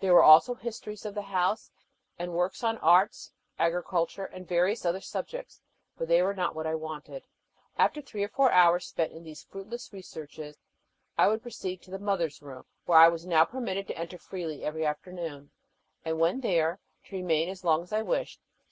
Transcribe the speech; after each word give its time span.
There 0.00 0.12
were 0.12 0.24
also 0.24 0.54
histories 0.56 1.06
of 1.06 1.14
the 1.14 1.22
house, 1.22 1.70
and 2.18 2.32
works 2.34 2.64
on 2.64 2.78
arts, 2.78 3.30
agriculture, 3.60 4.24
and 4.24 4.44
various 4.44 4.84
other 4.84 5.00
subjects, 5.00 5.60
but 5.96 6.08
they 6.08 6.20
were 6.20 6.34
not 6.34 6.56
what 6.56 6.66
I 6.66 6.74
wanted. 6.74 7.28
After 7.76 8.02
three 8.02 8.24
or 8.24 8.28
four 8.28 8.50
hours 8.50 8.86
spent 8.88 9.12
in 9.12 9.22
these 9.22 9.44
fruitless 9.44 9.92
researches, 9.92 10.56
I 11.16 11.28
would 11.28 11.42
proceed 11.42 11.80
to 11.82 11.92
the 11.92 12.00
Mother's 12.00 12.42
Room, 12.42 12.64
where 12.86 12.98
I 12.98 13.06
was 13.06 13.24
now 13.24 13.44
permitted 13.44 13.86
to 13.86 13.96
enter 13.96 14.18
freely 14.18 14.64
every 14.64 14.84
afternoon, 14.84 15.52
and 16.04 16.18
when 16.18 16.40
there, 16.40 16.80
to 17.04 17.14
remain 17.14 17.48
as 17.48 17.62
long 17.62 17.84
as 17.84 17.92
I 17.92 18.02
wished. 18.02 18.40